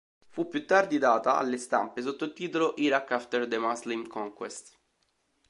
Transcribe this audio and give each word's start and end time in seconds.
Fu 0.29 0.47
più 0.47 0.65
tardi 0.65 0.97
data 0.97 1.37
alle 1.37 1.57
stampe 1.59 2.01
sotto 2.01 2.23
il 2.25 2.33
titolo 2.33 2.73
"Iraq 2.75 3.11
After 3.11 3.47
the 3.47 3.59
Muslim 3.59 4.07
Conquest". 4.07 4.75